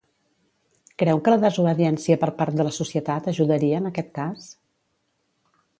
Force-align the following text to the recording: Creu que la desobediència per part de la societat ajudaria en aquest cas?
Creu 1.01 1.21
que 1.27 1.33
la 1.33 1.41
desobediència 1.43 2.17
per 2.23 2.31
part 2.41 2.59
de 2.61 2.67
la 2.69 2.73
societat 2.81 3.29
ajudaria 3.35 3.83
en 3.83 3.91
aquest 3.91 4.11
cas? 4.21 4.49